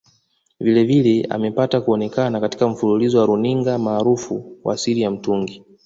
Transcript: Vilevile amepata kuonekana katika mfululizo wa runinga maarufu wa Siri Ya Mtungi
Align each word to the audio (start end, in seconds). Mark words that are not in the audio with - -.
Vilevile 0.59 1.27
amepata 1.29 1.81
kuonekana 1.81 2.39
katika 2.39 2.67
mfululizo 2.67 3.19
wa 3.19 3.25
runinga 3.25 3.77
maarufu 3.77 4.57
wa 4.63 4.77
Siri 4.77 5.01
Ya 5.01 5.11
Mtungi 5.11 5.65